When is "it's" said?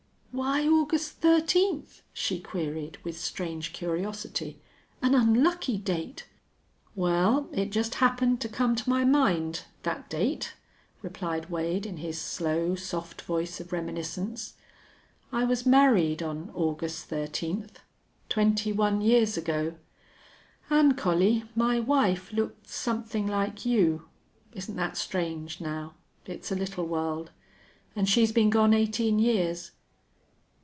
26.25-26.53